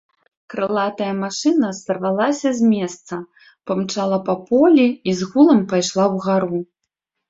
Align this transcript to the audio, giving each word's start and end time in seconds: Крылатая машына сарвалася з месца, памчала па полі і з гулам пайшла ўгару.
Крылатая 0.53 1.09
машына 1.23 1.69
сарвалася 1.81 2.49
з 2.61 2.71
месца, 2.73 3.15
памчала 3.69 4.17
па 4.27 4.41
полі 4.51 4.91
і 5.11 5.19
з 5.23 5.33
гулам 5.33 5.65
пайшла 5.73 6.05
ўгару. 6.21 6.57